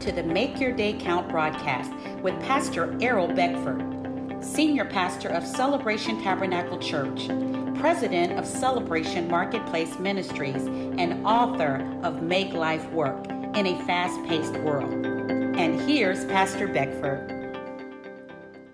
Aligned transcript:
to 0.00 0.12
the 0.12 0.22
Make 0.22 0.58
Your 0.58 0.72
Day 0.72 0.94
Count 0.94 1.28
broadcast 1.28 1.92
with 2.22 2.32
Pastor 2.40 2.96
Errol 3.02 3.28
Beckford, 3.28 4.42
Senior 4.42 4.86
Pastor 4.86 5.28
of 5.28 5.46
Celebration 5.46 6.22
Tabernacle 6.22 6.78
Church, 6.78 7.26
President 7.78 8.38
of 8.38 8.46
Celebration 8.46 9.28
Marketplace 9.28 9.98
Ministries, 9.98 10.64
and 10.64 11.26
author 11.26 11.86
of 12.02 12.22
Make 12.22 12.54
Life 12.54 12.88
Work 12.92 13.26
in 13.28 13.66
a 13.66 13.84
Fast 13.84 14.26
Paced 14.26 14.56
World. 14.60 14.90
And 15.04 15.78
here's 15.82 16.24
Pastor 16.24 16.66
Beckford. 16.66 17.36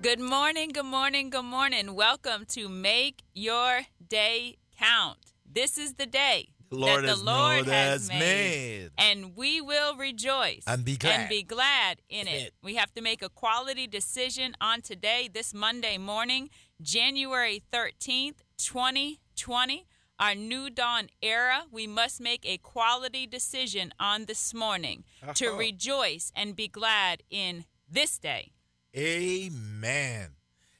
Good 0.02 0.20
morning, 0.20 0.68
good 0.68 0.86
morning, 0.86 1.30
good 1.30 1.44
morning. 1.44 1.96
Welcome 1.96 2.44
to 2.50 2.68
Make 2.68 3.24
Your 3.34 3.80
Day 4.08 4.58
Count. 4.78 5.18
This 5.44 5.76
is 5.76 5.94
the 5.94 6.06
day 6.06 6.50
Lord 6.70 6.98
that 6.98 7.02
the 7.02 7.08
has, 7.08 7.22
Lord 7.22 7.66
has, 7.66 8.08
made, 8.08 8.18
made. 8.18 8.90
and 8.98 9.36
we 9.36 9.60
will 9.60 9.96
rejoice 9.96 10.62
And 10.66 10.84
be 10.84 10.96
glad. 10.96 11.20
and 11.20 11.28
be 11.28 11.42
glad 11.42 12.00
in 12.08 12.26
it. 12.26 12.42
It. 12.48 12.54
We 12.62 12.74
have 12.76 12.92
to 12.94 13.02
make 13.02 13.22
a 13.22 13.28
quality 13.28 13.86
decision 13.86 14.54
on 14.60 14.82
today, 14.82 15.28
this 15.32 15.52
Monday 15.54 15.98
morning, 15.98 16.50
January 16.82 17.62
13th, 17.72 18.36
2020, 18.58 19.86
our 20.18 20.34
new 20.34 20.70
dawn 20.70 21.08
era. 21.22 21.64
We 21.70 21.86
must 21.86 22.20
make 22.20 22.44
a 22.46 22.56
quality 22.58 23.26
decision 23.26 23.92
on 24.00 24.24
this 24.24 24.52
morning 24.54 25.04
to 25.34 25.48
Uh-huh. 25.48 25.56
rejoice 25.58 26.32
and 26.34 26.56
be 26.56 26.68
glad 26.68 27.22
in 27.30 27.64
this 27.88 28.18
day. 28.18 28.52
Amen. 28.96 30.30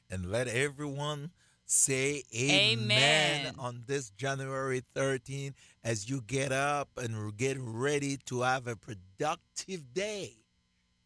And 0.09 0.31
let 0.31 0.47
everyone 0.47 1.31
say 1.65 2.23
amen, 2.33 2.79
Amen. 2.79 3.55
on 3.59 3.83
this 3.87 4.09
January 4.11 4.81
13th 4.95 5.53
as 5.87 6.09
you 6.09 6.21
get 6.27 6.51
up 6.51 6.89
and 6.97 7.37
get 7.37 7.55
ready 7.57 8.17
to 8.25 8.41
have 8.41 8.67
a 8.67 8.75
productive 8.75 9.93
day. 9.93 10.33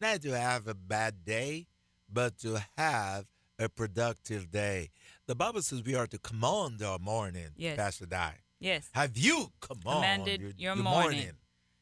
Not 0.01 0.23
to 0.23 0.31
have 0.31 0.67
a 0.67 0.73
bad 0.73 1.23
day, 1.23 1.67
but 2.11 2.39
to 2.39 2.59
have 2.79 3.25
a 3.59 3.69
productive 3.69 4.49
day. 4.49 4.89
The 5.27 5.35
Bible 5.35 5.61
says 5.61 5.83
we 5.83 5.93
are 5.93 6.07
to 6.07 6.17
command 6.17 6.81
our 6.81 6.97
morning, 6.97 7.49
Yes. 7.55 7.77
Pastor 7.77 8.07
Di. 8.07 8.33
Yes. 8.59 8.89
Have 8.93 9.15
you 9.15 9.51
command 9.59 9.83
Commanded 9.83 10.41
your, 10.41 10.49
your 10.57 10.75
your 10.75 10.83
morning. 10.83 11.31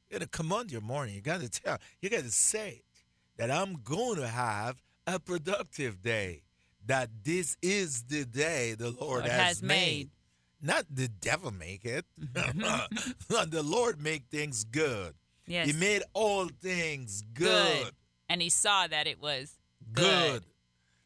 You 0.10 0.20
got 0.20 0.22
to 0.22 0.28
command 0.28 0.70
your 0.70 0.82
morning. 0.82 1.16
You 1.16 1.22
got 1.22 1.40
to 1.40 1.50
tell. 1.50 1.78
You 2.02 2.10
got 2.10 2.24
to 2.24 2.32
say 2.32 2.82
it 2.84 3.04
that 3.38 3.50
I'm 3.50 3.78
going 3.82 4.18
to 4.18 4.28
have 4.28 4.76
a 5.08 5.20
productive 5.20 6.02
day. 6.02 6.44
That 6.86 7.10
this 7.24 7.56
is 7.62 8.04
the 8.04 8.26
day 8.26 8.74
the 8.74 8.90
Lord, 8.92 9.00
Lord 9.00 9.26
has, 9.26 9.32
has 9.32 9.64
made. 9.64 10.10
Not 10.62 10.86
the 10.90 11.08
devil 11.08 11.52
make 11.52 11.86
it. 11.86 12.06
Mm-hmm. 12.20 13.50
the 13.50 13.64
Lord 13.64 14.02
make 14.02 14.24
things 14.30 14.64
good. 14.64 15.14
Yes. 15.48 15.68
He 15.68 15.74
made 15.74 16.04
all 16.14 16.48
things 16.62 17.24
good. 17.34 17.84
Good. 17.84 17.94
And 18.30 18.42
he 18.42 18.50
saw 18.50 18.88
that 18.88 19.08
it 19.08 19.22
was 19.22 19.58
Good. 19.92 20.04
good. 20.04 20.44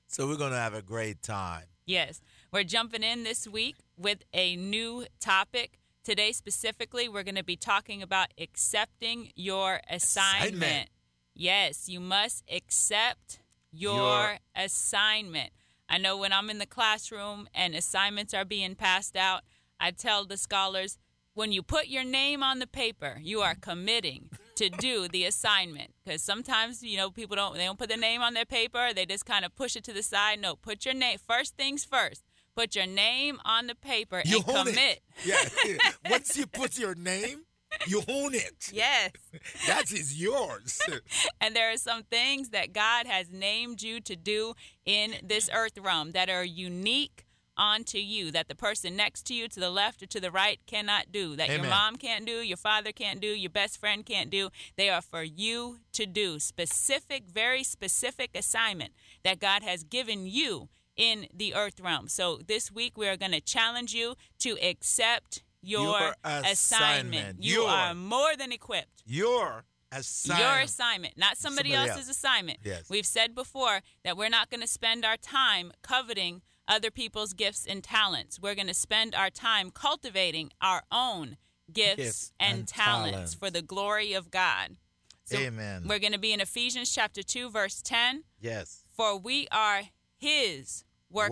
So 0.07 0.27
we're 0.27 0.35
going 0.37 0.51
to 0.51 0.57
have 0.57 0.73
a 0.73 0.81
great 0.81 1.21
time. 1.21 1.63
Yes. 1.85 2.21
We're 2.51 2.63
jumping 2.63 3.03
in 3.03 3.23
this 3.23 3.47
week 3.47 3.75
with 3.97 4.23
a 4.33 4.55
new 4.55 5.05
topic. 5.19 5.79
Today, 6.03 6.33
specifically, 6.33 7.07
we're 7.07 7.23
going 7.23 7.35
to 7.35 7.43
be 7.43 7.55
talking 7.55 8.01
about 8.01 8.27
accepting 8.37 9.31
your 9.35 9.79
assignment. 9.89 10.55
Assignment. 10.55 10.89
Yes, 11.33 11.87
you 11.87 11.99
must 11.99 12.43
accept 12.51 13.39
your, 13.71 13.95
Your- 13.95 14.37
assignment. 14.55 15.51
I 15.89 15.97
know 15.97 16.17
when 16.17 16.33
I'm 16.33 16.49
in 16.49 16.57
the 16.59 16.65
classroom 16.65 17.47
and 17.53 17.75
assignments 17.75 18.33
are 18.33 18.45
being 18.45 18.75
passed 18.75 19.15
out, 19.15 19.41
I 19.79 19.91
tell 19.91 20.25
the 20.25 20.37
scholars 20.37 20.97
when 21.33 21.51
you 21.51 21.63
put 21.63 21.87
your 21.87 22.03
name 22.03 22.43
on 22.43 22.59
the 22.59 22.67
paper, 22.67 23.17
you 23.21 23.41
are 23.41 23.55
committing 23.55 24.29
to 24.55 24.69
do 24.69 25.07
the 25.07 25.25
assignment. 25.25 25.91
Because 26.05 26.21
sometimes, 26.21 26.83
you 26.83 26.95
know, 26.97 27.09
people 27.09 27.35
don't 27.35 27.55
they 27.55 27.65
don't 27.65 27.79
put 27.79 27.89
their 27.89 27.97
name 27.97 28.21
on 28.21 28.33
their 28.33 28.45
paper, 28.45 28.93
they 28.93 29.05
just 29.05 29.25
kind 29.25 29.43
of 29.43 29.55
push 29.55 29.75
it 29.75 29.83
to 29.85 29.93
the 29.93 30.03
side. 30.03 30.39
No, 30.39 30.55
put 30.55 30.85
your 30.85 30.93
name 30.93 31.17
first 31.17 31.55
things 31.57 31.83
first. 31.83 32.23
Put 32.55 32.75
your 32.75 32.85
name 32.85 33.39
on 33.45 33.65
the 33.65 33.73
paper 33.73 34.21
You 34.25 34.37
and 34.37 34.45
commit. 34.45 34.77
it. 34.77 35.01
Yeah. 35.25 35.79
Once 36.09 36.37
you 36.37 36.45
put 36.45 36.77
your 36.77 36.93
name, 36.93 37.45
you 37.87 38.01
own 38.07 38.33
it. 38.33 38.69
Yes. 38.71 39.11
That 39.67 39.91
is 39.91 40.19
yours. 40.19 40.79
And 41.41 41.55
there 41.55 41.71
are 41.71 41.77
some 41.77 42.03
things 42.03 42.49
that 42.49 42.73
God 42.73 43.05
has 43.05 43.29
named 43.29 43.81
you 43.81 43.99
to 44.01 44.15
do 44.15 44.53
in 44.85 45.15
this 45.23 45.49
earth 45.53 45.77
realm 45.77 46.11
that 46.11 46.29
are 46.29 46.43
unique 46.43 47.25
onto 47.57 47.97
you, 47.97 48.31
that 48.31 48.47
the 48.47 48.55
person 48.55 48.95
next 48.95 49.23
to 49.27 49.33
you, 49.33 49.47
to 49.47 49.59
the 49.59 49.69
left 49.69 50.01
or 50.01 50.05
to 50.07 50.19
the 50.19 50.31
right, 50.31 50.59
cannot 50.65 51.11
do, 51.11 51.35
that 51.35 51.49
your 51.49 51.63
mom 51.63 51.95
can't 51.97 52.25
do, 52.25 52.41
your 52.41 52.57
father 52.57 52.91
can't 52.91 53.21
do, 53.21 53.27
your 53.27 53.49
best 53.49 53.79
friend 53.79 54.05
can't 54.05 54.29
do. 54.29 54.49
They 54.75 54.89
are 54.89 55.01
for 55.01 55.23
you 55.23 55.79
to 55.93 56.05
do. 56.05 56.39
Specific, 56.39 57.25
very 57.27 57.63
specific 57.63 58.31
assignment 58.35 58.93
that 59.23 59.39
God 59.39 59.63
has 59.63 59.83
given 59.83 60.25
you 60.25 60.69
in 60.95 61.27
the 61.33 61.53
earth 61.55 61.79
realm. 61.79 62.07
So 62.07 62.39
this 62.45 62.71
week 62.71 62.97
we 62.97 63.07
are 63.07 63.17
going 63.17 63.31
to 63.31 63.41
challenge 63.41 63.93
you 63.93 64.15
to 64.39 64.57
accept 64.61 65.43
your, 65.63 65.83
Your 65.99 66.15
assignment. 66.23 66.53
assignment. 66.53 67.43
You 67.43 67.53
Your- 67.61 67.69
are 67.69 67.93
more 67.95 68.35
than 68.35 68.51
equipped. 68.51 69.01
Your 69.05 69.65
assignment. 69.91 70.47
Your 70.49 70.59
assignment, 70.59 71.17
not 71.17 71.37
somebody, 71.37 71.71
Somebody 71.71 71.89
else's 71.89 72.09
else. 72.09 72.17
assignment. 72.17 72.59
Yes. 72.63 72.89
We've 72.89 73.05
said 73.05 73.33
before 73.33 73.81
that 74.03 74.17
we're 74.17 74.29
not 74.29 74.49
going 74.49 74.61
to 74.61 74.67
spend 74.67 75.05
our 75.05 75.17
time 75.17 75.71
coveting 75.81 76.41
other 76.67 76.91
people's 76.91 77.33
gifts 77.33 77.65
and 77.65 77.83
talents. 77.83 78.39
We're 78.39 78.55
going 78.55 78.67
to 78.67 78.73
spend 78.73 79.15
our 79.15 79.29
time 79.29 79.69
cultivating 79.71 80.51
our 80.61 80.83
own 80.91 81.37
gifts, 81.71 81.95
Gifts 81.97 82.33
and, 82.39 82.59
and 82.59 82.67
talents, 82.67 83.11
talents. 83.11 83.33
for 83.35 83.49
the 83.49 83.61
glory 83.61 84.13
of 84.13 84.31
God. 84.31 84.77
So 85.25 85.37
Amen. 85.37 85.83
We're 85.87 85.99
going 85.99 86.11
to 86.13 86.19
be 86.19 86.33
in 86.33 86.41
Ephesians 86.41 86.93
chapter 86.93 87.23
2 87.23 87.49
verse 87.49 87.81
10, 87.81 88.23
Yes. 88.41 88.83
for 88.91 89.17
we 89.17 89.47
are 89.51 89.83
his 90.17 90.83
workmanship, 91.09 91.31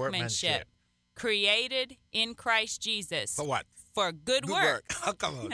Workmanship. 0.51 0.67
created 1.15 1.97
in 2.11 2.33
Christ 2.35 2.81
Jesus 2.81 3.35
For 3.35 3.45
what? 3.45 3.65
For 3.93 4.11
good, 4.11 4.43
Good 4.43 4.51
work 4.51 4.83
Oh, 5.05 5.13
come 5.13 5.37
on. 5.39 5.53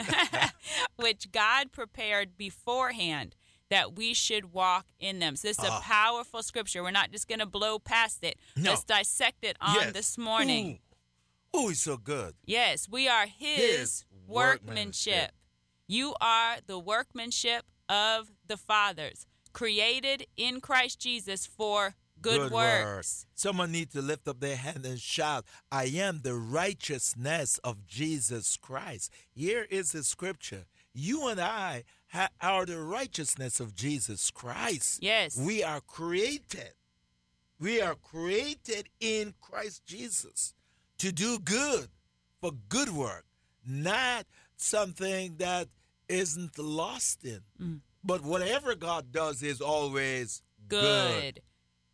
which 0.96 1.30
God 1.32 1.72
prepared 1.72 2.36
beforehand 2.36 3.34
that 3.70 3.96
we 3.96 4.14
should 4.14 4.52
walk 4.52 4.86
in 4.98 5.18
them. 5.18 5.36
So 5.36 5.48
this 5.48 5.58
is 5.58 5.64
a 5.64 5.68
Ah. 5.70 5.80
powerful 5.84 6.42
scripture. 6.42 6.82
We're 6.82 6.90
not 6.90 7.10
just 7.12 7.28
going 7.28 7.40
to 7.40 7.46
blow 7.46 7.78
past 7.78 8.24
it. 8.24 8.38
No. 8.56 8.70
Let's 8.70 8.84
dissect 8.84 9.44
it 9.44 9.56
on 9.60 9.74
yes. 9.74 9.92
this 9.92 10.18
morning. 10.18 10.80
Ooh. 11.54 11.60
Ooh, 11.60 11.68
it's 11.70 11.80
so 11.80 11.96
good. 11.96 12.34
Yes, 12.44 12.88
we 12.88 13.08
are 13.08 13.26
his, 13.26 13.58
His 13.58 14.04
workmanship. 14.26 15.14
workmanship. 15.14 15.32
You 15.86 16.14
are 16.20 16.56
the 16.66 16.78
workmanship 16.78 17.64
of 17.88 18.30
the 18.46 18.56
fathers, 18.58 19.26
created 19.54 20.26
in 20.36 20.60
Christ 20.60 21.00
Jesus 21.00 21.46
for 21.46 21.94
good, 22.22 22.50
work. 22.50 22.52
works. 22.52 23.26
Someone 23.34 23.72
needs 23.72 23.92
to 23.94 24.02
lift 24.02 24.28
up 24.28 24.40
their 24.40 24.56
hand 24.56 24.84
and 24.84 25.00
shout, 25.00 25.44
I 25.70 25.84
am 25.84 26.20
the 26.22 26.34
righteousness 26.34 27.58
of 27.64 27.86
Jesus 27.86 28.56
Christ. 28.56 29.12
Here 29.30 29.66
is 29.70 29.92
the 29.92 30.02
scripture. 30.02 30.66
You 30.92 31.28
and 31.28 31.40
I 31.40 31.84
ha- 32.08 32.30
are 32.40 32.66
the 32.66 32.80
righteousness 32.80 33.60
of 33.60 33.74
Jesus 33.74 34.30
Christ. 34.30 35.02
Yes. 35.02 35.36
We 35.38 35.62
are 35.62 35.80
created. 35.80 36.72
We 37.60 37.80
are 37.80 37.94
created 37.94 38.88
in 39.00 39.34
Christ 39.40 39.84
Jesus 39.84 40.54
to 40.98 41.12
do 41.12 41.38
good, 41.38 41.88
for 42.40 42.52
good 42.68 42.90
work, 42.90 43.24
not 43.66 44.26
something 44.56 45.36
that 45.38 45.68
isn't 46.08 46.58
lost 46.58 47.24
in. 47.24 47.40
Mm. 47.60 47.80
But 48.04 48.22
whatever 48.22 48.74
God 48.74 49.12
does 49.12 49.42
is 49.42 49.60
always 49.60 50.42
good. 50.68 51.40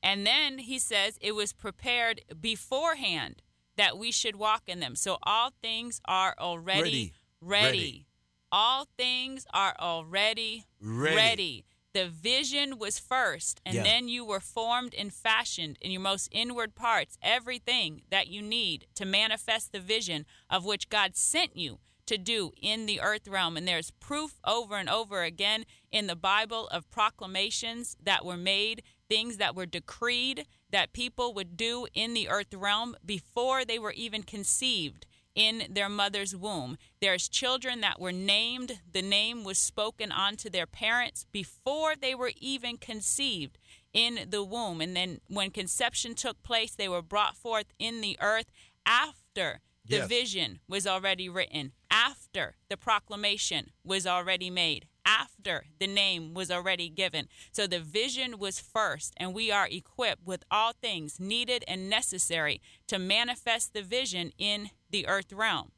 And 0.04 0.26
then 0.26 0.59
he 0.59 0.78
says 0.78 1.19
it 1.22 1.34
was 1.34 1.54
prepared 1.54 2.20
beforehand 2.38 3.42
that 3.76 3.97
we 3.97 4.12
should 4.12 4.37
walk 4.37 4.65
in 4.69 4.78
them. 4.81 4.94
So 4.97 5.16
all 5.22 5.50
things 5.62 6.00
are 6.04 6.34
already 6.38 6.81
Ready. 6.82 7.12
ready. 7.41 7.66
Ready. 7.78 8.06
All 8.53 8.87
things 8.98 9.47
are 9.53 9.75
already 9.81 10.66
Ready. 10.78 11.16
ready. 11.16 11.64
The 11.94 12.09
vision 12.09 12.78
was 12.78 12.98
first, 12.98 13.60
and 13.64 13.76
Yeah. 13.76 13.82
then 13.84 14.08
you 14.08 14.25
were 14.25 14.40
formed 14.40 14.94
and 14.94 15.12
fashioned 15.14 15.78
in 15.81 15.90
your 15.90 16.00
most 16.00 16.28
inward 16.32 16.75
parts, 16.75 17.17
everything 17.23 18.02
that 18.11 18.26
you 18.28 18.43
need 18.43 18.87
to 18.96 19.05
manifest 19.05 19.73
the 19.73 19.81
vision 19.81 20.26
of 20.50 20.64
which 20.64 20.88
God 20.88 21.17
sent 21.17 21.56
you 21.56 21.81
to 22.06 22.19
do 22.19 22.52
in 22.61 22.87
the 22.87 23.00
earth 23.00 23.26
realm. 23.26 23.56
And 23.56 23.67
there's 23.67 23.90
proof 23.90 24.38
over 24.44 24.76
and 24.76 24.90
over 24.90 25.23
again 25.23 25.64
in 25.90 26.06
the 26.06 26.17
Bible 26.17 26.69
of 26.69 26.90
proclamations 26.90 27.96
that 28.02 28.25
were 28.25 28.37
made, 28.37 28.82
things 29.14 29.37
that 29.37 29.55
were 29.55 29.66
decreed 29.66 30.44
that 30.70 30.93
people 30.93 31.32
would 31.34 31.56
do 31.56 31.87
in 31.94 32.14
the 32.14 32.28
earth 32.28 32.52
realm 32.52 32.96
before 33.05 33.64
they 33.64 33.78
were 33.78 33.93
even 33.93 34.25
conceived 34.25 35.06
in 35.37 35.62
their 35.70 35.88
mother's 35.88 36.34
womb. 36.34 36.76
There's 37.00 37.28
children 37.28 37.81
that 37.81 38.00
were 38.00 38.12
named, 38.12 38.81
the 38.93 39.02
name 39.02 39.44
was 39.44 39.58
spoken 39.58 40.11
onto 40.11 40.50
their 40.50 40.66
parents 40.66 41.26
before 41.31 41.94
they 41.94 42.14
were 42.14 42.32
even 42.40 42.76
conceived 42.76 43.56
in 43.93 44.26
the 44.31 44.43
womb. 44.43 44.81
And 44.81 44.96
then 44.96 45.20
when 45.28 45.50
conception 45.50 46.14
took 46.14 46.43
place, 46.43 46.75
they 46.75 46.88
were 46.88 47.02
brought 47.02 47.37
forth 47.37 47.66
in 47.78 48.00
the 48.00 48.16
earth 48.20 48.50
after 48.84 49.61
the 49.87 49.99
Yes. 49.99 50.08
vision 50.08 50.61
was 50.66 50.87
already 50.87 51.28
written, 51.28 51.72
after 51.90 52.56
the 52.69 52.76
proclamation 52.76 53.70
was 53.84 54.06
already 54.06 54.50
made, 54.50 54.87
after 55.06 55.64
the 55.78 55.86
name 55.86 56.34
was 56.34 56.50
already 56.50 56.88
given. 56.88 57.28
So 57.52 57.66
the 57.66 57.80
vision 57.80 58.38
was 58.38 58.58
first, 58.60 59.12
and 59.16 59.34
we 59.34 59.50
are 59.50 59.68
equipped 59.68 60.24
with 60.26 60.44
all 60.50 60.72
things 60.72 61.20
needed 61.20 61.64
and 61.68 61.88
necessary 61.90 62.60
to 62.88 62.98
manifest 62.98 63.72
the 63.74 63.82
vision 63.82 64.32
in 64.38 64.70
the 64.90 65.06
earth 65.06 65.32
realm. 65.32 65.72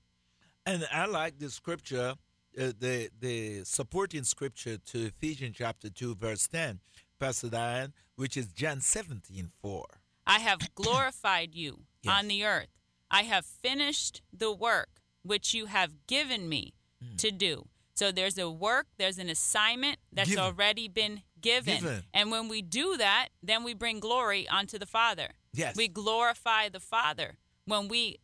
And 0.64 0.86
I 0.92 1.06
like 1.06 1.38
the 1.38 1.50
scripture, 1.50 2.14
uh, 2.58 2.72
the 2.78 3.10
the 3.20 3.62
supporting 3.64 4.24
scripture 4.24 4.78
to 4.78 5.06
Ephesians 5.06 5.56
chapter 5.58 5.88
2, 5.90 6.14
verse 6.16 6.46
10, 6.48 6.80
Pastor 7.18 7.48
Diane, 7.48 7.92
which 8.16 8.36
is 8.36 8.46
John 8.48 8.80
17, 8.80 9.50
4. 9.62 9.84
I 10.26 10.38
have 10.40 10.58
glorified 10.74 11.54
you 11.54 11.84
Yes. 12.02 12.14
on 12.18 12.28
the 12.28 12.44
earth. 12.44 12.68
I 13.10 13.22
have 13.22 13.44
finished 13.46 14.22
the 14.32 14.52
work 14.52 14.88
which 15.22 15.54
you 15.54 15.66
have 15.66 16.06
given 16.06 16.48
me 16.48 16.72
Hmm. 17.02 17.16
to 17.16 17.30
do. 17.30 17.68
So 17.96 18.12
there's 18.12 18.36
a 18.36 18.50
work, 18.50 18.86
there's 18.98 19.18
an 19.18 19.30
assignment 19.30 19.98
that's 20.12 20.28
Given. 20.28 20.44
already 20.44 20.86
been 20.86 21.22
given. 21.40 21.80
Given. 21.80 22.04
And 22.12 22.30
when 22.30 22.48
we 22.48 22.60
do 22.60 22.96
that, 22.98 23.28
then 23.42 23.64
we 23.64 23.72
bring 23.72 24.00
glory 24.00 24.46
onto 24.48 24.78
the 24.78 24.86
Father. 24.86 25.28
Yes. 25.54 25.76
We 25.76 25.88
glorify 25.88 26.68
the 26.68 26.80
Father 26.80 27.38
when 27.64 27.88
we 27.88 28.18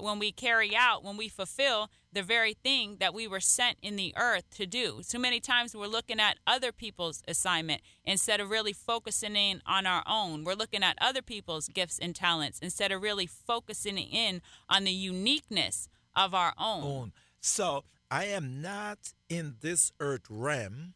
when 0.00 0.18
we 0.18 0.32
carry 0.32 0.74
out, 0.74 1.04
when 1.04 1.16
we 1.16 1.28
fulfill 1.28 1.88
the 2.12 2.22
very 2.24 2.52
thing 2.52 2.96
that 2.98 3.14
we 3.14 3.28
were 3.28 3.38
sent 3.38 3.76
in 3.80 3.94
the 3.94 4.12
earth 4.16 4.42
to 4.50 4.66
do. 4.66 5.02
Too 5.08 5.20
many 5.20 5.38
times 5.38 5.72
we're 5.72 5.86
looking 5.86 6.18
at 6.18 6.38
other 6.48 6.72
people's 6.72 7.22
assignment 7.28 7.80
instead 8.04 8.40
of 8.40 8.50
really 8.50 8.72
focusing 8.72 9.36
in 9.36 9.62
on 9.66 9.86
our 9.86 10.02
own. 10.04 10.42
We're 10.42 10.54
looking 10.54 10.82
at 10.82 10.98
other 11.00 11.22
people's 11.22 11.68
gifts 11.68 12.00
and 12.00 12.12
talents 12.12 12.58
instead 12.58 12.90
of 12.90 13.02
really 13.02 13.26
focusing 13.26 13.98
in 13.98 14.42
on 14.68 14.82
the 14.82 14.90
uniqueness 14.90 15.88
of 16.16 16.34
our 16.34 16.52
own. 16.58 16.82
own. 16.82 17.12
So 17.40 17.84
I 18.10 18.24
am 18.24 18.60
not 18.60 19.12
in 19.28 19.56
this 19.60 19.92
earth 20.00 20.26
realm 20.28 20.94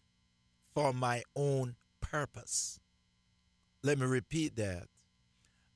for 0.74 0.92
my 0.92 1.22
own 1.36 1.76
purpose. 2.00 2.80
Let 3.82 3.98
me 3.98 4.06
repeat 4.06 4.56
that. 4.56 4.88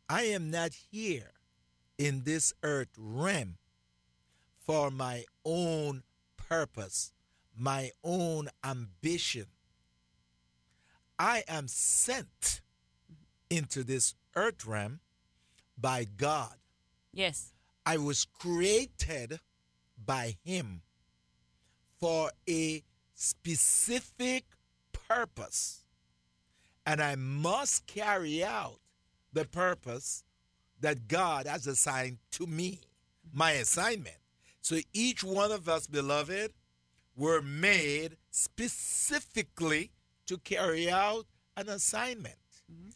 I 0.08 0.22
am 0.22 0.50
not 0.50 0.72
here 0.90 1.32
in 1.96 2.24
this 2.24 2.52
earth 2.62 2.88
realm 2.96 3.58
for 4.58 4.90
my 4.90 5.24
own 5.44 6.02
purpose, 6.36 7.12
my 7.56 7.92
own 8.02 8.48
ambition. 8.64 9.46
I 11.20 11.44
am 11.46 11.68
sent 11.68 12.62
into 13.48 13.84
this 13.84 14.14
earth 14.34 14.66
realm 14.66 15.00
by 15.76 16.04
God. 16.04 16.56
Yes. 17.12 17.52
I 17.86 17.96
was 17.96 18.24
created 18.24 19.38
by 20.04 20.36
Him 20.44 20.82
for 22.00 22.30
a 22.48 22.82
specific 23.14 24.44
purpose. 25.08 25.84
And 26.86 27.00
I 27.00 27.16
must 27.16 27.86
carry 27.86 28.44
out 28.44 28.78
the 29.32 29.44
purpose 29.44 30.24
that 30.80 31.08
God 31.08 31.46
has 31.46 31.66
assigned 31.66 32.18
to 32.32 32.46
me, 32.46 32.80
my 33.32 33.52
assignment. 33.52 34.16
So 34.60 34.78
each 34.92 35.24
one 35.24 35.52
of 35.52 35.68
us, 35.68 35.86
beloved, 35.86 36.52
were 37.16 37.42
made 37.42 38.16
specifically 38.30 39.90
to 40.26 40.38
carry 40.38 40.90
out 40.90 41.26
an 41.56 41.68
assignment. 41.68 42.36
Mm-hmm. 42.72 42.90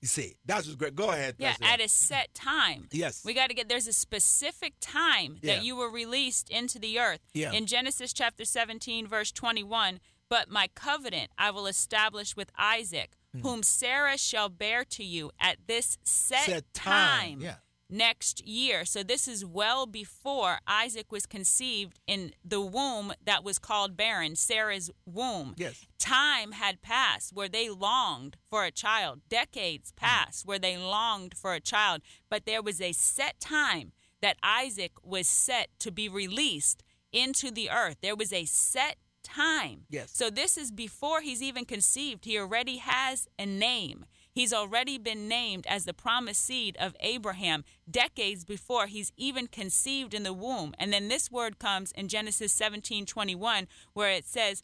You 0.00 0.06
see, 0.08 0.36
that's 0.44 0.66
what's 0.66 0.76
great. 0.76 0.94
Go 0.94 1.10
ahead. 1.10 1.34
Yeah, 1.38 1.54
at 1.60 1.80
a 1.80 1.88
set 1.88 2.32
time. 2.32 2.86
Yes. 2.92 3.24
We 3.24 3.34
got 3.34 3.48
to 3.48 3.54
get 3.54 3.68
there's 3.68 3.88
a 3.88 3.92
specific 3.92 4.74
time 4.80 5.38
Yeah. 5.42 5.56
that 5.56 5.64
you 5.64 5.74
were 5.76 5.90
released 5.90 6.48
into 6.50 6.78
the 6.78 7.00
earth. 7.00 7.20
Yeah. 7.34 7.52
In 7.52 7.66
Genesis 7.66 8.12
chapter 8.12 8.44
17 8.44 9.06
verse 9.08 9.32
21, 9.32 9.98
but 10.28 10.48
my 10.48 10.68
covenant 10.74 11.30
I 11.36 11.50
will 11.50 11.66
establish 11.66 12.36
with 12.36 12.50
Isaac, 12.56 13.16
Hmm. 13.34 13.40
whom 13.40 13.62
Sarah 13.62 14.16
shall 14.16 14.48
bear 14.48 14.84
to 14.84 15.02
you 15.04 15.30
at 15.40 15.58
this 15.66 15.98
set, 16.04 16.44
Set 16.46 16.72
time, 16.74 17.30
time. 17.32 17.40
yeah. 17.40 17.56
Next 17.90 18.46
year. 18.46 18.84
So, 18.84 19.02
this 19.02 19.26
is 19.26 19.44
well 19.44 19.86
before 19.86 20.58
Isaac 20.66 21.10
was 21.10 21.26
conceived 21.26 22.00
in 22.06 22.32
the 22.44 22.60
womb 22.60 23.12
that 23.24 23.44
was 23.44 23.58
called 23.58 23.96
barren, 23.96 24.36
Sarah's 24.36 24.90
womb. 25.06 25.54
Yes. 25.56 25.86
time 25.98 26.52
had 26.52 26.82
passed 26.82 27.32
where 27.32 27.48
they 27.48 27.70
longed 27.70 28.36
for 28.50 28.64
a 28.64 28.70
child. 28.70 29.20
Decades 29.28 29.92
mm. 29.92 29.96
passed 29.96 30.46
where 30.46 30.58
they 30.58 30.76
longed 30.76 31.34
for 31.36 31.54
a 31.54 31.60
child. 31.60 32.02
But 32.28 32.46
there 32.46 32.62
was 32.62 32.80
a 32.80 32.92
set 32.92 33.40
time 33.40 33.92
that 34.20 34.36
isaac 34.42 34.92
was 35.02 35.28
set 35.28 35.68
to 35.78 35.90
be 35.90 36.08
released 36.08 36.82
into 37.12 37.50
the 37.50 37.70
earth. 37.70 37.96
There 38.02 38.16
was 38.16 38.32
a 38.32 38.44
set 38.44 38.96
time. 39.22 39.84
Yes. 39.90 40.10
so 40.12 40.30
this 40.30 40.56
is 40.56 40.70
before 40.70 41.20
he's 41.20 41.42
even 41.42 41.64
conceived. 41.64 42.24
He 42.24 42.38
already 42.38 42.78
has 42.78 43.28
a 43.38 43.44
name 43.46 44.06
He's 44.38 44.52
already 44.52 44.98
been 44.98 45.26
named 45.26 45.66
as 45.66 45.84
the 45.84 45.92
promised 45.92 46.44
seed 46.44 46.76
of 46.78 46.94
Abraham 47.00 47.64
decades 47.90 48.44
before 48.44 48.86
he's 48.86 49.12
even 49.16 49.48
conceived 49.48 50.14
in 50.14 50.22
the 50.22 50.32
womb. 50.32 50.76
And 50.78 50.92
then 50.92 51.08
this 51.08 51.28
word 51.28 51.58
comes 51.58 51.90
in 51.90 52.06
Genesis 52.06 52.52
17 52.52 53.04
21, 53.04 53.66
where 53.94 54.12
it 54.12 54.24
says, 54.24 54.62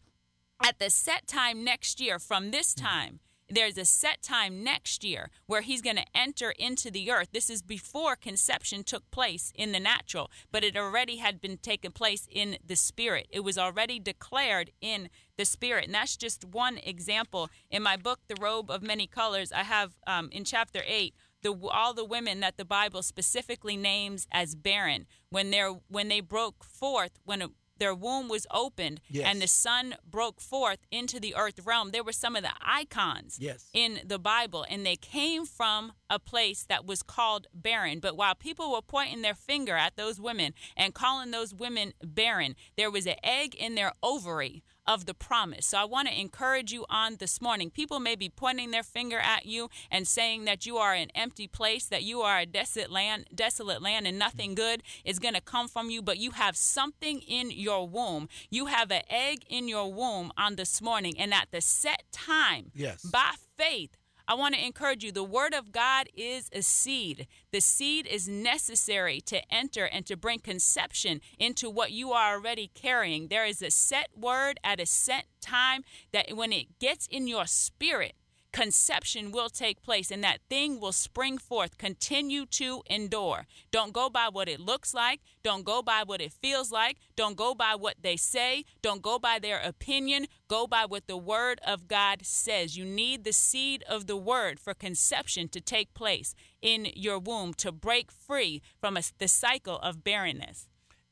at 0.63 0.79
the 0.79 0.89
set 0.89 1.27
time 1.27 1.65
next 1.65 1.99
year 1.99 2.19
from 2.19 2.51
this 2.51 2.73
time 2.73 3.19
there's 3.49 3.77
a 3.77 3.85
set 3.85 4.21
time 4.21 4.63
next 4.63 5.03
year 5.03 5.29
where 5.45 5.61
he's 5.61 5.81
going 5.81 5.95
to 5.95 6.05
enter 6.15 6.51
into 6.51 6.89
the 6.89 7.11
earth. 7.11 7.29
This 7.31 7.49
is 7.49 7.61
before 7.61 8.15
conception 8.15 8.83
took 8.83 9.09
place 9.11 9.51
in 9.55 9.71
the 9.71 9.79
natural 9.79 10.31
but 10.51 10.63
it 10.63 10.75
already 10.75 11.17
had 11.17 11.41
been 11.41 11.57
taken 11.57 11.91
place 11.91 12.27
in 12.31 12.57
the 12.65 12.75
spirit. 12.75 13.27
It 13.29 13.41
was 13.41 13.57
already 13.57 13.99
declared 13.99 14.71
in 14.81 15.09
the 15.37 15.45
spirit 15.45 15.85
and 15.85 15.93
that's 15.93 16.17
just 16.17 16.45
one 16.45 16.77
example. 16.79 17.49
In 17.69 17.83
my 17.83 17.97
book 17.97 18.19
the 18.27 18.35
robe 18.39 18.71
of 18.71 18.81
many 18.81 19.07
colors 19.07 19.51
i 19.51 19.63
have 19.63 19.93
um, 20.07 20.29
in 20.31 20.43
chapter 20.43 20.81
8 20.85 21.13
the, 21.41 21.55
all 21.71 21.93
the 21.93 22.03
women 22.03 22.39
that 22.39 22.57
the 22.57 22.65
bible 22.65 23.03
specifically 23.03 23.77
names 23.77 24.27
as 24.31 24.55
barren. 24.55 25.05
When 25.29 25.51
they're 25.51 25.73
when 25.87 26.07
they 26.07 26.21
broke 26.21 26.63
forth 26.63 27.19
when 27.23 27.41
a, 27.41 27.49
their 27.77 27.93
womb 27.95 28.27
was 28.27 28.47
opened 28.51 29.01
Yes. 29.09 29.25
and 29.27 29.41
the 29.41 29.47
sun 29.47 29.95
broke 30.09 30.39
forth 30.41 30.79
into 30.91 31.19
the 31.19 31.35
earth 31.35 31.59
realm. 31.65 31.91
There 31.91 32.03
were 32.03 32.11
some 32.13 32.35
of 32.35 32.43
the 32.43 32.53
icons 32.61 33.37
Yes. 33.39 33.69
in 33.73 33.99
the 34.05 34.19
Bible, 34.19 34.65
and 34.69 34.85
they 34.85 34.95
came 34.95 35.45
from 35.45 35.93
a 36.09 36.19
place 36.19 36.65
that 36.69 36.85
was 36.85 37.03
called 37.03 37.47
barren. 37.53 37.99
But 37.99 38.17
while 38.17 38.35
people 38.35 38.71
were 38.71 38.81
pointing 38.81 39.21
their 39.21 39.35
finger 39.35 39.75
at 39.75 39.95
those 39.95 40.19
women 40.19 40.53
and 40.77 40.93
calling 40.93 41.31
those 41.31 41.53
women 41.53 41.93
barren, 42.03 42.55
there 42.77 42.91
was 42.91 43.05
an 43.07 43.15
egg 43.23 43.55
in 43.55 43.75
their 43.75 43.93
ovary 44.03 44.63
of 44.87 45.07
the 45.07 45.15
promise. 45.15 45.65
So 45.65 45.79
I 45.79 45.85
want 45.85 46.07
to 46.07 46.19
encourage 46.19 46.71
you 46.71 46.85
on 46.89 47.15
this 47.15 47.41
morning. 47.41 47.71
People 47.71 47.99
may 47.99 48.15
be 48.15 48.29
pointing 48.29 48.69
their 48.69 48.83
finger 48.83 49.17
at 49.17 49.47
you 49.47 49.69
and 49.89 50.07
saying 50.07 50.45
that 50.45 50.67
you 50.67 50.77
are 50.77 50.93
an 50.93 51.09
empty 51.15 51.47
place, 51.47 51.85
that 51.87 52.03
you 52.03 52.21
are 52.21 52.37
a 52.39 52.45
desolate 52.45 52.91
land, 52.91 53.25
desolate 53.33 53.81
land 53.81 54.05
and 54.05 54.19
nothing 54.19 54.53
good 54.53 54.83
is 55.03 55.17
going 55.17 55.33
to 55.33 55.41
come 55.41 55.67
from 55.67 55.89
you, 55.89 56.03
but 56.03 56.19
you 56.19 56.31
have 56.31 56.55
something 56.55 57.19
in 57.21 57.49
your 57.49 57.87
womb. 57.87 58.29
You 58.51 58.67
have 58.67 58.91
an 58.91 59.01
egg 59.09 59.39
in 59.49 59.67
your 59.67 59.91
womb 59.91 60.31
on 60.37 60.55
this 60.55 60.79
morning 60.83 61.15
and 61.17 61.33
at 61.33 61.47
the 61.51 61.61
set 61.61 62.03
time 62.11 62.71
Yes. 62.75 63.01
by 63.01 63.31
faith 63.57 63.97
I 64.27 64.33
want 64.33 64.55
to 64.55 64.65
encourage 64.65 65.03
you. 65.03 65.11
The 65.11 65.23
word 65.23 65.53
of 65.53 65.71
God 65.71 66.09
is 66.15 66.49
a 66.51 66.61
seed. 66.61 67.27
The 67.51 67.61
seed 67.61 68.07
is 68.07 68.27
necessary 68.27 69.21
to 69.21 69.41
enter 69.53 69.85
and 69.85 70.05
to 70.07 70.17
bring 70.17 70.39
conception 70.39 71.21
into 71.37 71.69
what 71.69 71.91
you 71.91 72.11
are 72.11 72.33
already 72.35 72.71
carrying. 72.73 73.27
There 73.27 73.45
is 73.45 73.61
a 73.61 73.69
set 73.69 74.09
word 74.15 74.59
at 74.63 74.79
a 74.79 74.85
set 74.85 75.25
time 75.41 75.83
that 76.11 76.35
when 76.35 76.51
it 76.51 76.79
gets 76.79 77.07
in 77.07 77.27
your 77.27 77.45
spirit, 77.45 78.13
conception 78.55 79.31
will 79.31 79.49
take 79.49 79.83
place 79.83 80.09
and 80.09 80.23
that 80.23 80.39
thing 80.49 80.79
will 80.79 80.93
spring 80.93 81.37
forth. 81.37 81.77
Continue 81.77 82.45
to 82.45 82.81
endure. 82.89 83.47
Don't 83.69 83.91
go 83.91 84.09
by 84.09 84.29
what 84.31 84.47
it 84.47 84.61
looks 84.61 84.93
like. 84.93 85.19
Don't 85.43 85.65
go 85.65 85.81
by 85.81 86.03
what 86.05 86.21
it 86.21 86.31
feels 86.31 86.71
like. 86.71 86.95
Don't 87.17 87.35
go 87.35 87.53
by 87.53 87.75
what 87.75 87.95
they 88.01 88.15
say. 88.15 88.63
Don't 88.81 89.01
go 89.01 89.19
by 89.19 89.39
their 89.39 89.59
opinion. 89.59 90.27
Go 90.47 90.67
by 90.67 90.85
what 90.85 91.05
the 91.05 91.17
word 91.17 91.59
of 91.67 91.89
God 91.89 92.25
says. 92.25 92.77
You 92.77 92.85
need 92.85 93.25
the 93.25 93.33
seed 93.33 93.83
of 93.89 94.07
the 94.07 94.15
word 94.15 94.57
for 94.57 94.73
conception 94.73 95.49
to 95.49 95.59
take 95.59 95.93
place 95.93 96.33
in 96.61 96.87
your 96.95 97.19
womb 97.19 97.53
to 97.55 97.73
break 97.73 98.09
free 98.09 98.61
from 98.79 98.95
a, 98.95 99.01
the 99.17 99.27
cycle 99.27 99.79
of 99.79 100.01
barrenness. 100.01 100.69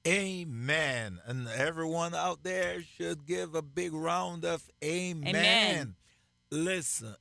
Amen. 0.08 1.20
And 1.26 1.50
everyone 1.50 2.16
out 2.16 2.44
there 2.44 2.82
should 2.82 3.26
give 3.26 3.54
a 3.54 3.62
big 3.62 3.94
round 3.94 4.46
of 4.46 4.70
amen. 4.82 5.36
Amen. 5.36 5.96
Listen, 6.52 7.16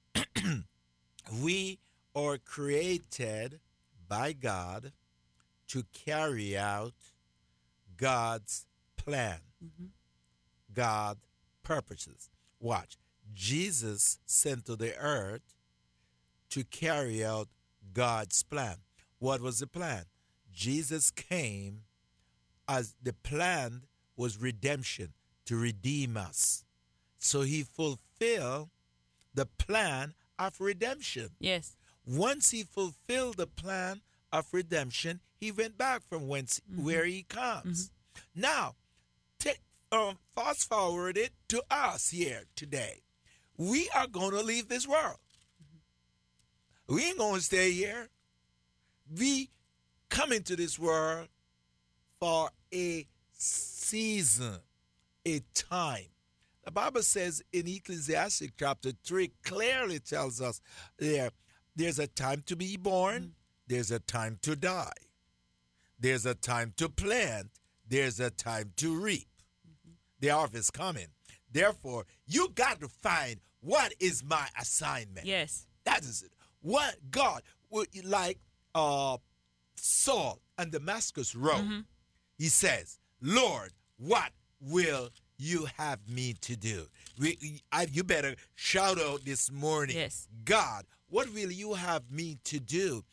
we 1.30 1.78
are 2.14 2.38
created 2.38 3.60
by 4.08 4.32
God 4.32 4.92
to 5.68 5.84
carry 5.92 6.56
out 6.56 6.94
God's 7.96 8.66
plan, 8.96 9.40
mm-hmm. 9.64 9.86
God 10.72 11.18
purposes. 11.62 12.30
Watch. 12.60 12.96
Jesus 13.34 14.18
sent 14.26 14.66
to 14.66 14.76
the 14.76 14.96
earth 14.96 15.54
to 16.50 16.64
carry 16.64 17.24
out 17.24 17.48
God's 17.92 18.42
plan. 18.42 18.76
What 19.18 19.40
was 19.40 19.60
the 19.60 19.66
plan? 19.66 20.04
Jesus 20.52 21.10
came 21.10 21.82
as 22.68 22.94
the 23.02 23.12
plan 23.14 23.82
was 24.16 24.36
redemption 24.36 25.14
to 25.46 25.56
redeem 25.56 26.16
us. 26.16 26.64
so 27.18 27.42
he 27.42 27.62
fulfilled 27.62 28.68
the 29.32 29.46
plan 29.46 30.14
of 30.48 30.60
redemption. 30.60 31.30
Yes. 31.38 31.76
Once 32.06 32.50
he 32.50 32.62
fulfilled 32.64 33.36
the 33.36 33.46
plan 33.46 34.00
of 34.32 34.46
redemption, 34.52 35.20
he 35.38 35.52
went 35.52 35.76
back 35.78 36.02
from 36.08 36.28
whence 36.28 36.60
Mm-hmm. 36.70 36.84
where 36.84 37.04
he 37.04 37.22
comes. 37.24 37.90
Now, 38.34 38.74
take 39.38 39.60
um, 39.90 40.18
fast 40.34 40.68
forward 40.68 41.16
it 41.16 41.32
to 41.48 41.62
us 41.70 42.10
here 42.10 42.42
today. 42.56 43.02
We 43.56 43.88
are 43.94 44.06
going 44.06 44.32
to 44.32 44.42
leave 44.42 44.68
this 44.68 44.86
world. 44.88 45.18
We 46.88 47.04
ain't 47.04 47.18
going 47.18 47.36
to 47.36 47.40
stay 47.42 47.70
here. 47.72 48.08
We 49.18 49.50
come 50.08 50.32
into 50.32 50.56
this 50.56 50.78
world 50.78 51.28
for 52.18 52.50
a 52.72 53.06
season, 53.32 54.56
a 55.26 55.40
time. 55.54 56.06
The 56.64 56.70
Bible 56.70 57.02
says 57.02 57.42
in 57.52 57.66
Ecclesiastes 57.66 58.52
chapter 58.58 58.92
3 59.04 59.32
clearly 59.44 59.98
tells 59.98 60.40
us 60.40 60.60
there 60.98 61.30
there's 61.74 61.98
a 61.98 62.06
time 62.06 62.42
to 62.46 62.56
be 62.56 62.76
born, 62.76 63.32
there's 63.66 63.90
a 63.90 63.98
time 63.98 64.38
to 64.42 64.54
die. 64.54 64.92
There's 65.98 66.26
a 66.26 66.34
time 66.34 66.72
to 66.76 66.88
plant, 66.88 67.50
there's 67.88 68.20
a 68.20 68.30
time 68.30 68.72
to 68.76 68.94
reap. 68.94 69.28
The 70.20 70.28
harvest 70.28 70.72
coming. 70.72 71.08
Therefore, 71.50 72.04
you 72.26 72.48
got 72.54 72.80
to 72.80 72.88
find 72.88 73.40
what 73.60 73.92
is 73.98 74.22
my 74.24 74.46
assignment. 74.60 75.26
Yes. 75.26 75.66
That 75.84 76.02
is 76.02 76.22
it. 76.22 76.32
What 76.60 76.96
God 77.10 77.42
would 77.70 77.88
like 78.04 78.38
uh 78.74 79.16
Saul 79.74 80.40
and 80.58 80.70
Damascus 80.70 81.34
Road. 81.34 81.62
Mm-hmm. 81.62 81.80
He 82.38 82.46
says, 82.46 82.98
Lord, 83.20 83.72
what 83.96 84.30
will 84.60 85.10
you 85.38 85.66
have 85.76 85.98
me 86.08 86.34
to 86.42 86.56
do? 86.56 86.86
We, 87.18 87.60
I, 87.70 87.86
you 87.90 88.04
better 88.04 88.34
shout 88.54 89.00
out 89.00 89.24
this 89.24 89.50
morning. 89.50 89.96
Yes. 89.96 90.28
God, 90.44 90.84
what 91.08 91.32
will 91.32 91.50
you 91.50 91.74
have 91.74 92.10
me 92.10 92.38
to 92.44 92.58
do? 92.60 93.04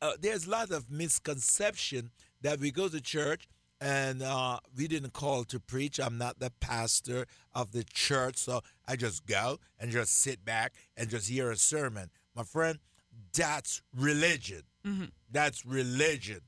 Uh, 0.00 0.12
there's 0.20 0.46
a 0.46 0.50
lot 0.50 0.70
of 0.70 0.90
misconception 0.90 2.10
that 2.42 2.60
we 2.60 2.70
go 2.70 2.88
to 2.88 3.00
church 3.00 3.48
and 3.80 4.22
uh, 4.22 4.58
we 4.76 4.88
didn't 4.88 5.12
call 5.12 5.44
to 5.44 5.60
preach. 5.60 5.98
I'm 5.98 6.18
not 6.18 6.38
the 6.38 6.50
pastor 6.60 7.26
of 7.54 7.72
the 7.72 7.84
church, 7.84 8.36
so 8.36 8.60
I 8.86 8.96
just 8.96 9.26
go 9.26 9.58
and 9.78 9.90
just 9.90 10.18
sit 10.18 10.44
back 10.44 10.74
and 10.96 11.08
just 11.08 11.28
hear 11.28 11.50
a 11.50 11.56
sermon. 11.56 12.10
My 12.34 12.42
friend, 12.42 12.78
that's 13.34 13.82
religion. 13.96 14.62
That's 15.30 15.66
religion. 15.66 16.40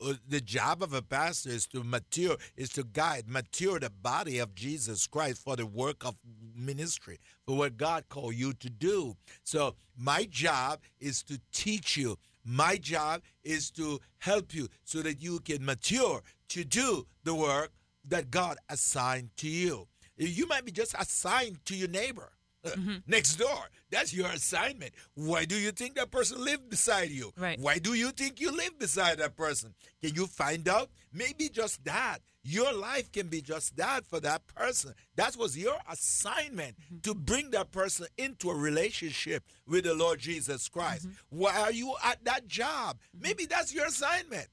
Uh, 0.00 0.14
The 0.28 0.40
job 0.40 0.82
of 0.82 0.92
a 0.92 1.02
pastor 1.02 1.50
is 1.50 1.66
to 1.68 1.82
mature, 1.82 2.36
is 2.56 2.70
to 2.70 2.84
guide, 2.84 3.28
mature 3.28 3.78
the 3.80 3.90
body 3.90 4.38
of 4.38 4.54
Jesus 4.54 5.06
Christ 5.06 5.42
for 5.42 5.56
the 5.56 5.66
work 5.66 6.04
of 6.04 6.16
ministry, 6.54 7.18
for 7.46 7.56
what 7.56 7.76
God 7.76 8.08
called 8.08 8.34
you 8.34 8.52
to 8.54 8.70
do. 8.70 9.16
So 9.42 9.74
my 9.96 10.24
job 10.24 10.80
is 11.00 11.22
to 11.24 11.40
teach 11.52 11.96
you. 11.96 12.18
My 12.44 12.76
job 12.76 13.22
is 13.42 13.70
to 13.72 14.00
help 14.18 14.54
you 14.54 14.68
so 14.84 15.02
that 15.02 15.22
you 15.22 15.40
can 15.40 15.64
mature 15.64 16.22
to 16.48 16.64
do 16.64 17.06
the 17.24 17.34
work 17.34 17.72
that 18.04 18.30
God 18.30 18.58
assigned 18.68 19.30
to 19.38 19.48
you. 19.48 19.88
You 20.16 20.46
might 20.46 20.64
be 20.64 20.72
just 20.72 20.94
assigned 20.98 21.64
to 21.66 21.76
your 21.76 21.88
neighbor 21.88 22.32
Mm-hmm. 22.72 22.96
next 23.06 23.36
door. 23.36 23.68
That's 23.90 24.12
your 24.12 24.28
assignment. 24.28 24.92
Why 25.14 25.44
do 25.44 25.56
you 25.56 25.70
think 25.70 25.94
that 25.94 26.10
person 26.10 26.44
lived 26.44 26.68
beside 26.68 27.10
you? 27.10 27.32
Right. 27.36 27.58
Why 27.58 27.78
do 27.78 27.94
you 27.94 28.10
think 28.10 28.40
you 28.40 28.50
live 28.50 28.78
beside 28.78 29.18
that 29.18 29.36
person? 29.36 29.74
Can 30.02 30.14
you 30.14 30.26
find 30.26 30.68
out? 30.68 30.90
Maybe 31.12 31.48
just 31.48 31.84
that. 31.84 32.18
Your 32.42 32.72
life 32.72 33.10
can 33.10 33.28
be 33.28 33.40
just 33.40 33.76
that 33.76 34.04
for 34.06 34.20
that 34.20 34.46
person. 34.46 34.94
That 35.16 35.36
was 35.36 35.56
your 35.58 35.76
assignment 35.90 36.76
mm-hmm. 36.78 36.98
to 37.02 37.14
bring 37.14 37.50
that 37.50 37.72
person 37.72 38.06
into 38.18 38.50
a 38.50 38.54
relationship 38.54 39.44
with 39.66 39.84
the 39.84 39.94
Lord 39.94 40.18
Jesus 40.20 40.68
Christ. 40.68 41.08
Mm-hmm. 41.08 41.38
Why 41.38 41.60
are 41.60 41.72
you 41.72 41.94
at 42.04 42.24
that 42.24 42.46
job? 42.46 42.98
Maybe 43.18 43.46
that's 43.46 43.74
your 43.74 43.86
assignment. 43.86 44.48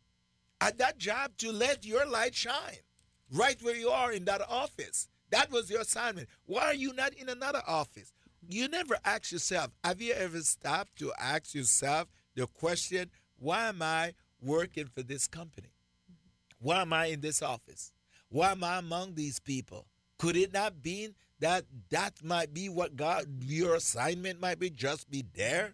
At 0.62 0.77
that 0.77 0.98
job 0.98 1.38
to 1.39 1.51
let 1.51 1.86
your 1.86 2.05
light 2.05 2.34
shine 2.34 2.77
right 3.34 3.62
where 3.62 3.75
you 3.75 3.89
are 3.89 4.12
in 4.12 4.25
that 4.25 4.41
office. 4.48 5.08
That 5.34 5.52
was 5.52 5.68
your 5.68 5.82
assignment. 5.82 6.30
Why 6.46 6.62
are 6.66 6.75
you 6.75 6.94
not 6.94 7.16
in 7.16 7.28
another 7.28 7.63
office? 7.66 8.13
You 8.48 8.68
never 8.68 9.00
ask 9.04 9.32
yourself, 9.32 9.72
have 9.84 10.00
you 10.00 10.13
ever 10.13 10.40
stopped 10.42 11.00
to 11.00 11.12
ask 11.20 11.56
yourself 11.56 12.08
the 12.36 12.46
question, 12.46 13.10
why 13.40 13.70
am 13.70 13.82
I 13.82 14.13
working 14.40 14.86
for 14.86 15.02
this 15.02 15.25
company? 15.28 15.70
Why 16.60 16.84
am 16.84 16.94
I 16.94 17.08
in 17.08 17.22
this 17.22 17.42
office? 17.42 17.92
Why 18.30 18.52
am 18.52 18.63
I 18.63 18.78
among 18.78 19.16
these 19.16 19.40
people? 19.40 19.88
Could 20.20 20.36
it 20.36 20.54
not 20.54 20.84
be 20.84 21.16
that 21.40 21.66
that 21.90 22.24
might 22.24 22.54
be 22.54 22.70
what 22.70 22.96
God, 22.96 23.25
your 23.42 23.74
assignment 23.74 24.40
might 24.40 24.60
be, 24.60 24.70
just 24.70 25.10
be 25.10 25.24
there? 25.34 25.74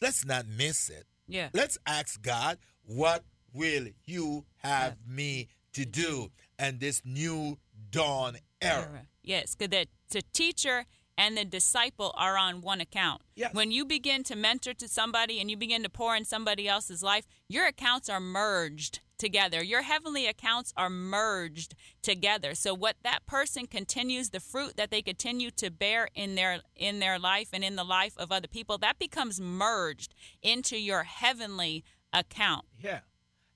Let's 0.00 0.24
not 0.24 0.46
miss 0.48 0.88
it. 0.88 1.04
Yeah. 1.28 1.50
Let's 1.52 1.76
ask 1.86 2.22
God, 2.22 2.56
what 2.86 3.24
will 3.52 3.88
you 4.06 4.46
have 4.62 4.96
me 5.06 5.48
to 5.74 5.84
do? 5.84 6.30
And 6.58 6.80
this 6.80 7.02
new 7.04 7.58
dawn 7.92 8.38
era. 8.60 8.88
Era. 8.90 9.06
Yes, 9.22 9.54
because 9.54 9.70
the, 9.70 9.86
the 10.10 10.22
teacher 10.32 10.86
and 11.16 11.36
the 11.36 11.44
disciple 11.44 12.12
are 12.16 12.36
on 12.36 12.62
one 12.62 12.80
account. 12.80 13.22
Yes. 13.36 13.54
When 13.54 13.70
you 13.70 13.84
begin 13.84 14.24
to 14.24 14.36
mentor 14.36 14.74
to 14.74 14.88
somebody 14.88 15.40
and 15.40 15.50
you 15.50 15.56
begin 15.56 15.82
to 15.84 15.88
pour 15.88 16.16
in 16.16 16.24
somebody 16.24 16.66
else's 16.66 17.02
life, 17.02 17.26
your 17.48 17.66
accounts 17.66 18.08
are 18.08 18.20
merged 18.20 19.00
together. 19.18 19.62
Your 19.62 19.82
heavenly 19.82 20.26
accounts 20.26 20.72
are 20.76 20.90
merged 20.90 21.74
together. 22.02 22.56
So 22.56 22.74
what 22.74 22.96
that 23.04 23.24
person 23.26 23.66
continues, 23.66 24.30
the 24.30 24.40
fruit 24.40 24.76
that 24.76 24.90
they 24.90 25.02
continue 25.02 25.50
to 25.52 25.70
bear 25.70 26.08
in 26.14 26.34
their 26.34 26.60
in 26.74 26.98
their 26.98 27.18
life 27.20 27.50
and 27.52 27.62
in 27.62 27.76
the 27.76 27.84
life 27.84 28.14
of 28.18 28.32
other 28.32 28.48
people, 28.48 28.78
that 28.78 28.98
becomes 28.98 29.40
merged 29.40 30.14
into 30.42 30.76
your 30.76 31.04
heavenly 31.04 31.84
account. 32.12 32.64
Yeah. 32.80 33.00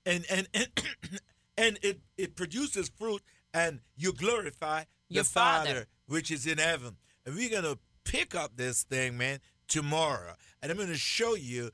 And 0.05 0.25
and 0.29 0.47
and, 0.53 0.67
and 1.57 1.79
it, 1.81 1.99
it 2.17 2.35
produces 2.37 2.89
fruit 2.89 3.21
and 3.53 3.79
you 3.95 4.13
glorify 4.13 4.83
Your 5.09 5.23
the 5.23 5.29
Father. 5.29 5.67
Father. 5.67 5.85
which 6.07 6.31
is 6.31 6.45
in 6.45 6.57
heaven. 6.57 6.97
And 7.25 7.35
we're 7.35 7.49
gonna 7.49 7.77
pick 8.03 8.35
up 8.35 8.55
this 8.55 8.83
thing, 8.83 9.17
man, 9.17 9.39
tomorrow. 9.67 10.33
And 10.61 10.71
I'm 10.71 10.77
gonna 10.77 10.95
show 10.95 11.35
you 11.35 11.71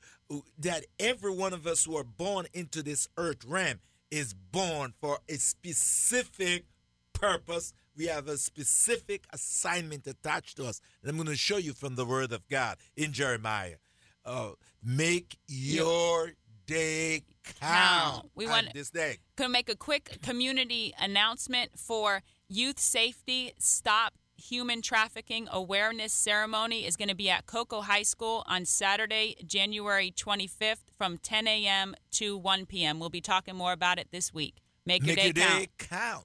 that 0.58 0.84
every 0.98 1.32
one 1.32 1.52
of 1.52 1.66
us 1.66 1.84
who 1.84 1.96
are 1.96 2.04
born 2.04 2.46
into 2.52 2.82
this 2.82 3.08
earth 3.16 3.44
realm 3.44 3.80
is 4.10 4.34
born 4.34 4.94
for 5.00 5.18
a 5.28 5.34
specific 5.34 6.64
purpose. 7.12 7.72
We 7.96 8.06
have 8.06 8.28
a 8.28 8.36
specific 8.36 9.24
assignment 9.32 10.06
attached 10.06 10.56
to 10.58 10.66
us. 10.66 10.80
And 11.02 11.10
I'm 11.10 11.16
going 11.16 11.28
to 11.28 11.36
show 11.36 11.56
you 11.56 11.72
from 11.72 11.94
the 11.96 12.04
Word 12.04 12.32
of 12.32 12.46
God 12.48 12.76
in 12.96 13.12
Jeremiah. 13.12 13.76
Uh, 14.24 14.52
make 14.82 15.38
your 15.46 16.32
day 16.66 17.22
count. 17.60 17.60
Count. 17.60 18.30
We 18.34 18.46
want- 18.46 18.72
this 18.74 18.90
day. 18.90 19.18
To 19.36 19.48
make 19.48 19.68
a 19.68 19.76
quick 19.76 20.18
community 20.22 20.94
announcement 20.98 21.78
for 21.78 22.22
youth 22.48 22.78
safety. 22.78 23.52
Stop 23.58 24.14
human 24.36 24.82
trafficking 24.82 25.48
awareness 25.50 26.12
ceremony 26.12 26.84
is 26.84 26.96
going 26.96 27.08
to 27.08 27.14
be 27.14 27.30
at 27.30 27.46
Cocoa 27.46 27.82
High 27.82 28.02
School 28.02 28.42
on 28.46 28.64
Saturday, 28.64 29.36
January 29.46 30.10
25th 30.10 30.90
from 30.96 31.18
10 31.18 31.46
a.m. 31.46 31.94
to 32.12 32.36
1 32.36 32.66
p.m. 32.66 32.98
We'll 32.98 33.10
be 33.10 33.20
talking 33.20 33.54
more 33.54 33.72
about 33.72 33.98
it 33.98 34.08
this 34.10 34.34
week. 34.34 34.56
Make, 34.86 35.02
Make 35.02 35.16
your 35.24 35.32
day 35.32 35.40
count. 35.40 35.60
day 35.60 35.68
count. 35.78 36.24